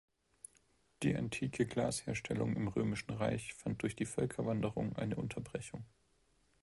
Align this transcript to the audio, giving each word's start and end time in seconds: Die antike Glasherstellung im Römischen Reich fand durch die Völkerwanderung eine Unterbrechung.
Die 1.03 1.15
antike 1.15 1.67
Glasherstellung 1.67 2.55
im 2.55 2.67
Römischen 2.67 3.11
Reich 3.11 3.53
fand 3.53 3.83
durch 3.83 3.95
die 3.95 4.07
Völkerwanderung 4.07 4.95
eine 4.95 5.15
Unterbrechung. 5.15 5.85